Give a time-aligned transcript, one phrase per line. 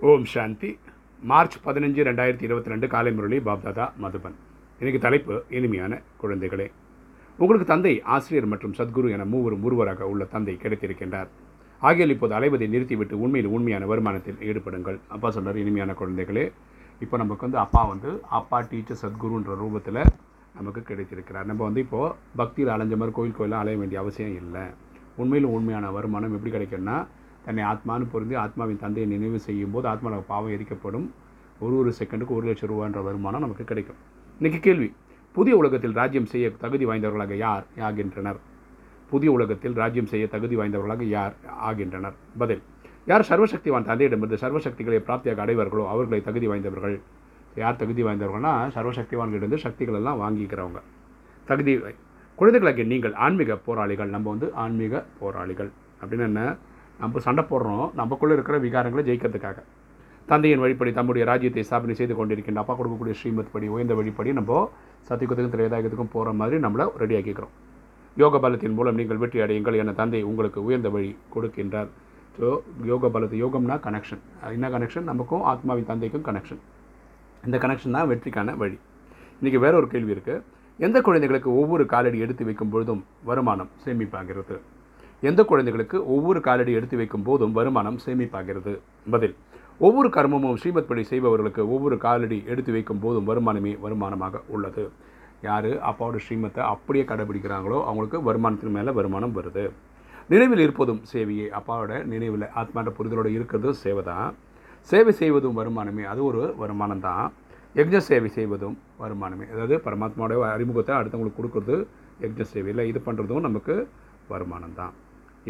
[0.00, 0.78] ஓம் சாந்தி.
[1.22, 4.34] March பதினஞ்சு ரெண்டாயிரத்தி இருபத்தி ரெண்டு காலை முரளி பாப்தாதா மதுபன்.
[4.78, 6.66] இன்றைக்கு தலைப்பு இனிமையான குழந்தைகளே.
[7.38, 11.26] உங்களுக்கு தந்தை ஆசிரியர் மற்றும் சத்குரு என மூவரும் ஒருவராக உள்ள தந்தை கிடைத்திருக்கின்றார்.
[11.80, 14.98] ஆகியோர் இப்போது அலைவதை நிறுத்திவிட்டு உண்மையில் உண்மையான வருமானத்தில் ஈடுபடுங்கள்.
[15.08, 16.52] அப்பா சொல்கிறார் இனிமையான குழந்தைகளே.
[17.00, 20.04] இப்போ நமக்கு வந்து அப்பா வந்து அப்பா டீச்சர் சத்குருன்ற ரூபத்தில்
[20.58, 21.46] நமக்கு கிடைத்திருக்கிறார்.
[21.46, 24.64] நம்ம வந்து இப்போது பக்தியில் அலைஞ்ச மாதிரி கோயில் கோயிலாக அலைய வேண்டிய அவசியம் இல்லை.
[25.16, 27.06] உண்மையிலும் உண்மையான வருமானம் எப்படி கிடைக்கும்னா
[27.44, 31.10] தன்னை ஆத்மான்னு பொருந்தி ஆத்மாவின் தந்தையை நினைவு செய்யும் போது ஆத்மாவில் பாவம் எரிக்கப்படும்.
[31.58, 33.96] ஒரு ஒரு செகண்டுக்கு ஒரு லட்சம் ரூபான்ற வருமானம் நமக்கு கிடைக்கும்.
[34.40, 34.92] இன்றைக்கி கேள்வி
[35.32, 38.36] புதிய உலகத்தில் ராஜ்யம் செய்ய தகுதி வாய்ந்தவர்களாக யார் ஆகின்றனர்?
[39.10, 42.12] புதிய உலகத்தில் ராஜ்யம் செய்ய தகுதி வாய்ந்தவர்களாக யார் ஆகின்றனர்?
[42.38, 42.62] பதில்
[43.06, 47.00] யார் சர்வசக்திவான் தந்தையிடமிருந்து சர்வசக்திகளை பிராப்தியாக அடைவார்களோ அவர்களை தகுதி வாய்ந்தவர்கள்.
[47.54, 50.80] யார் தகுதி வாய்ந்தவர்கள்னா சர்வசக்திவான்களிடம் சக்திகள் எல்லாம் வாங்கிக்கிறவங்க.
[51.46, 54.08] தகுதி குழந்தைகளுக்கு குழந்தைகளாகிய நீங்கள் ஆன்மீக போராளிகள்.
[54.08, 55.70] நம்ம வந்து ஆன்மீக போராளிகள்.
[56.04, 56.56] அப்படின்னு என்ன?
[57.02, 59.58] நம்ம சண்டை போடுறோம் நமக்குள்ளே இருக்கிற விகாரங்களை ஜெயிக்கிறதுக்காக.
[60.30, 64.60] தந்தையின் வழிப்படி தம்முடைய ராஜ்யத்தை ஸ்தாபனை செய்து கொண்டிருக்கின்ற அப்பா கொடுக்கக்கூடிய ஸ்ரீமத் படி உயர்ந்த வழிப்படி நம்ம
[65.08, 67.52] சத்தியத்துக்கும் திரையதாயத்துக்கும் போகிற மாதிரி நம்மளை ரெடி ஆக்கிக்கிறோம்.
[68.22, 71.90] யோக பலத்தின் மூலம் நீங்கள் வெற்றி அடையுங்கள் என தந்தை உங்களுக்கு உயர்ந்த வழி கொடுக்கின்றார்.
[72.36, 72.46] ஸோ
[72.90, 74.22] யோக பலத்து யோகம்னா கனெக்ஷன்
[74.56, 76.62] என்ன கனெக்ஷன் நமக்கும் ஆத்மாவின் தந்தைக்கும் கனெக்ஷன்
[77.46, 78.78] இந்த கனெக்ஷன் தான் வெற்றிக்கான வழி.
[79.38, 80.42] இன்றைக்கி வேற ஒரு கேள்வி இருக்குது
[80.86, 84.56] எந்த குழந்தைகளுக்கு ஒவ்வொரு காலடி எடுத்து வைக்கும் பொழுதும் வருமானம் சேமிப்பாகிறது?
[85.28, 88.72] எந்த குழந்தைகளுக்கு ஒவ்வொரு காலடி எடுத்து வைக்கும் போதும் வருமானம் சேமிப்பாகிறது?
[89.12, 89.34] பதில்
[89.86, 94.84] ஒவ்வொரு கர்மமும் ஸ்ரீமத் படி செய்பவர்களுக்கு ஒவ்வொரு காலடி எடுத்து வைக்கும் போதும் வருமானமே வருமானமாக உள்ளது.
[95.46, 95.70] யார்?
[95.88, 99.64] அப்பாவோட ஸ்ரீமத்தை அப்படியே கடைபிடிக்கிறாங்களோ அவங்களுக்கு வருமானத்தின் மேலே வருமானம் வருது.
[100.32, 101.46] நினைவில் இருப்பதும் சேவையே.
[101.58, 104.28] அப்பாவோட நினைவில் ஆத்மாட்ட புரிதலோடு இருக்கிறதும் சேவை தான்
[104.90, 106.04] சேவை செய்வதும் வருமானமே.
[106.12, 107.24] அது ஒரு வருமானம் தான்
[107.78, 109.46] யக்ஞ சேவை செய்வதும் வருமானமே.
[109.52, 111.78] அதாவது பரமாத்மாவோட அறிமுகத்தை அடுத்தவங்களுக்கு கொடுக்குறது
[112.24, 113.76] யக்ஞ இல்லை இது பண்ணுறதும் நமக்கு
[114.32, 114.94] வருமானம் தான்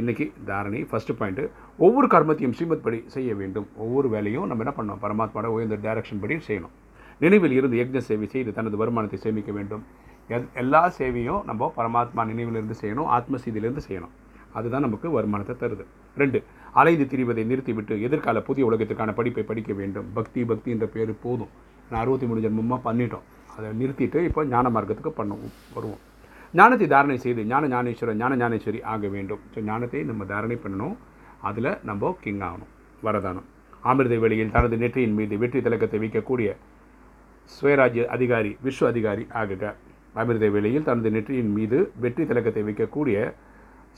[0.00, 1.42] இன்றைக்கி தாரணி ஃபஸ்ட்டு பாயிண்ட்டு
[1.84, 3.66] ஒவ்வொரு கர்மத்தையும் ஸ்ரீமத் படி செய்ய வேண்டும்.
[3.84, 6.72] ஒவ்வொரு வேலையும் நம்ம என்ன பண்ணோம் பரமாத்மாவோட உயர்ந்த டைரக்ஷன் படி செய்யணும்.
[7.24, 9.82] நினைவில் இருந்து யக்ஞ சேவை செய்து தனது வருமானத்தை சேமிக்க வேண்டும்.
[10.62, 14.14] எல்லா சேவையும் நம்ம பரமாத்மா நினைவிலிருந்து செய்யணும் ஆத்மசீதியிலிருந்து செய்யணும்.
[14.58, 15.84] அதுதான் நமக்கு வருமானத்தை தருது.
[16.22, 16.40] ரெண்டு
[16.80, 20.08] அலைந்து திரிவதை நிறுத்திவிட்டு எதிர்கால புதிய உலகத்துக்கான படிப்பை படிக்க வேண்டும்.
[20.18, 21.52] பக்தி பக்தி என்ற பேர் போதும்.
[21.90, 23.24] நான் அறுபத்தி மூணு ஜென்மமாக பண்ணிட்டோம்.
[23.56, 26.02] அதை நிறுத்திட்டு இப்போ ஞான மார்க்கத்துக்கு பண்ணுவோம் வருவோம்.
[26.58, 29.40] ஞானத்தை தாரணை செய்து ஞான ஞானேஸ்வரர் ஞான ஞானேஸ்வரி ஆக வேண்டும்.
[29.54, 30.94] ஸோ ஞானத்தை நம்ம தாரணை பண்ணணும்.
[31.48, 32.70] அதில் நம்ம கிங் ஆகணும்.
[33.06, 33.46] வரதானம்.
[33.90, 36.50] அமிர்த வெளியில் தனது நெற்றியின் மீது வெற்றி திலக்கத்தை வைக்கக்கூடிய
[37.54, 39.64] சுயராஜ்ய அதிகாரி விஸ்வ அதிகாரி ஆகுக
[40.22, 43.18] அமிர்த வேளையில் தனது நெற்றியின் மீது வெற்றி திலக்கத்தை வைக்கக்கூடிய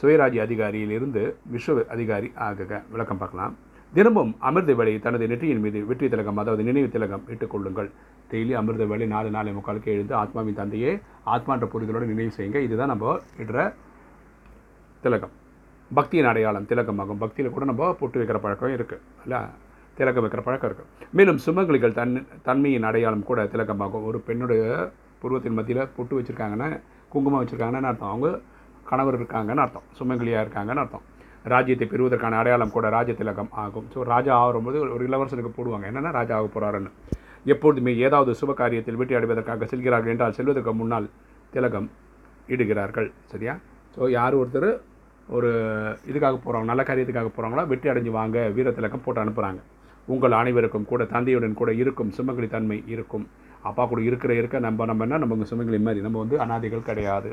[0.00, 1.22] சுயராஜ்ய அதிகாரியிலிருந்து
[1.54, 3.54] விஸ்வ அதிகாரி ஆகுக விளக்கம் பார்க்கலாம்.
[3.96, 7.88] தினமும் அமிர்த வேலையை தனது நெற்றியின் மீது வெற்றி திலகம் அதாவது நினைவு திலகம் இட்டுக் கொள்ளுங்கள்.
[8.30, 10.90] டெய்லி அமிர்த வேலை நாலு நாலு முக்காலுக்கு எழுந்து ஆத்மாவின் தந்தையே
[11.34, 12.60] ஆத்மான்ற புரிதலோடு நினைவு செய்யுங்க.
[12.66, 13.58] இதுதான் நம்ம இடுற
[15.04, 15.32] திலகம்.
[15.90, 17.20] பக்தியின் அடையாளம் திலகமாகும்.
[17.24, 19.40] பக்தியில் கூட நம்ம பொட்டு வைக்கிற பழக்கம் இருக்குது இல்லை?
[19.98, 22.14] திலகம் வைக்கிற பழக்கம் இருக்குது மேலும் சுமங்கலிகள் தன்
[22.48, 24.06] தன்மையின் அடையாளம் கூட திலகமாகும்.
[24.10, 24.62] ஒரு பெண்ணுடைய
[25.22, 26.70] புருவத்தின் மத்தியில் பொட்டு வச்சுருக்காங்கன்னா
[27.14, 28.12] குங்குமம் வச்சுருக்காங்கன்னு அர்த்தம்.
[28.14, 28.40] அவங்க
[28.92, 29.88] கணவர் இருக்காங்கன்னு அர்த்தம்.
[30.00, 31.06] சுமங்கலியாக இருக்காங்கன்னு அர்த்தம்.
[31.52, 33.86] ராஜ்யத்தை பெறுவதற்கான அடையாளம் கூட ராஜ திலகம் ஆகும்.
[33.94, 36.90] ஸோ ராஜா ஆகும்போது ஒரு இளவரசனுக்கு போடுவாங்க என்னென்னா ராஜா ஆக போகிறாருன்னு
[37.52, 41.06] எப்பொழுதுமே ஏதாவது சுப காரியத்தில் வெற்றி அடைவதற்காக செல்கிறார்கள் என்றால் செல்வதற்கு முன்னால்
[41.54, 41.88] திலகம்
[42.54, 43.54] இடுகிறார்கள் சரியா?
[43.94, 44.70] ஸோ யார் ஒருத்தர்
[45.36, 45.50] ஒரு
[46.10, 49.60] இதுக்காக போகிறாங்க நல்ல காரியத்துக்காக போகிறாங்களோ வெற்றி அடைஞ்சு வாங்க வீர திலகம் போட்டு அனுப்புகிறாங்க
[50.14, 53.24] உங்கள் அனைவருக்கும் கூட தந்தையுடன் கூட இருக்கும் சுமங்கலி தன்மை இருக்கும்.
[53.68, 57.30] அப்பா கூட இருக்கிற இருக்க நம்ம நம்ம என்ன நம்ம சுமங்கலி மாதிரி நம்ம வந்து அனாதைகள் கிடையாது.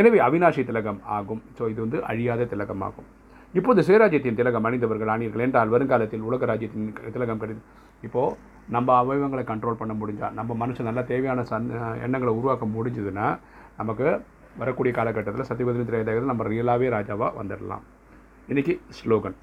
[0.00, 1.42] எனவே அவினாஷி திலகம் ஆகும்.
[1.58, 3.08] ஸோ இது வந்து அழியாத திலகம் ஆகும்.
[3.54, 7.68] இப்போது சுயராஜ்யத்தின் திலகம் அணிந்தவர்கள் ஆனீர்கள் என்றால் வருங்காலத்தில் உலக ராஜ்யத்தின் திலகம் கிடைக்கும்
[8.02, 8.36] இப்போது
[8.68, 11.68] நம்ம அவயவங்களை கண்ட்ரோல் பண்ண முடிஞ்சால் நம்ம மனுஷன் நல்லா தேவையான சன்
[12.02, 13.26] எண்ணங்களை உருவாக்க முடிஞ்சதுன்னா
[13.76, 14.06] நமக்கு
[14.56, 17.84] வரக்கூடிய காலகட்டத்தில் சத்தியபதினி திரையதகத்தில் நம்ம ரியலாகவே ராஜாவாக வந்துடலாம்
[18.48, 19.36] இன்றைக்கி ஸ்லோகன்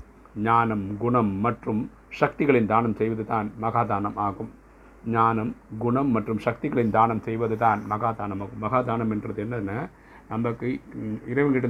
[0.44, 1.82] ஞானம் குணம் மற்றும்
[2.20, 4.52] சக்திகளின் தானம் செய்வது தான் மகாதானம் ஆகும்.
[5.12, 8.62] ஞானம் குணம் மற்றும் சக்திகளின் தானம் செய்வது தான் மகாதானம் ஆகும்.
[8.62, 9.74] மகாதானம் என்றது என்னென்ன
[10.30, 10.68] நமக்கு
[11.00, 11.18] ம்,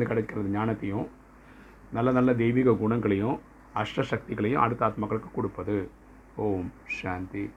[0.09, 1.07] கிடைக்கிறது ஞானத்தையும்
[1.93, 3.39] நல்ல நல்ல தெய்வீக குணங்களையும்
[3.75, 5.89] அஷ்ட சக்திகளையும் அடுத்த ஆத்மாக்களுக்கு கொடுப்பது.
[6.35, 7.49] ஓம் சாந்தி.